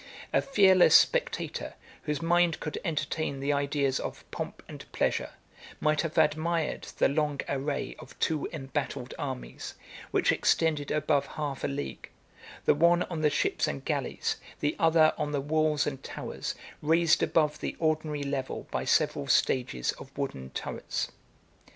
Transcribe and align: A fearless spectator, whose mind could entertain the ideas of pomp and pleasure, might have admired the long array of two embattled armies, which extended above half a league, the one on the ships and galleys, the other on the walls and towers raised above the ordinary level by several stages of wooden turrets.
A 0.33 0.41
fearless 0.41 0.95
spectator, 0.95 1.75
whose 2.05 2.23
mind 2.23 2.59
could 2.59 2.79
entertain 2.83 3.39
the 3.39 3.53
ideas 3.53 3.99
of 3.99 4.25
pomp 4.31 4.63
and 4.67 4.91
pleasure, 4.91 5.33
might 5.79 6.01
have 6.01 6.17
admired 6.17 6.87
the 6.97 7.07
long 7.07 7.39
array 7.47 7.95
of 7.99 8.17
two 8.17 8.49
embattled 8.51 9.13
armies, 9.19 9.75
which 10.09 10.31
extended 10.31 10.89
above 10.89 11.27
half 11.27 11.63
a 11.63 11.67
league, 11.67 12.09
the 12.65 12.73
one 12.73 13.03
on 13.11 13.21
the 13.21 13.29
ships 13.29 13.67
and 13.67 13.85
galleys, 13.85 14.37
the 14.59 14.75
other 14.79 15.13
on 15.19 15.33
the 15.33 15.39
walls 15.39 15.85
and 15.85 16.01
towers 16.01 16.55
raised 16.81 17.21
above 17.21 17.59
the 17.59 17.77
ordinary 17.79 18.23
level 18.23 18.65
by 18.71 18.83
several 18.83 19.27
stages 19.27 19.91
of 19.99 20.17
wooden 20.17 20.49
turrets. 20.49 21.11